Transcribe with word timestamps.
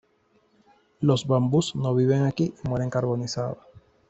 Los 0.99 1.27
Bambús 1.27 1.75
no 1.75 1.93
viven 1.93 2.23
aquí 2.25 2.55
y 2.63 2.67
mueren 2.67 2.89
carbonizados. 2.89 3.59